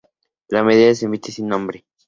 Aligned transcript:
La 0.47 0.63
medalla 0.63 0.95
se 0.95 1.05
emite 1.05 1.31
sin 1.31 1.47
nombre. 1.47 1.85